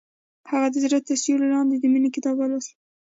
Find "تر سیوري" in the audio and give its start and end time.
1.07-1.47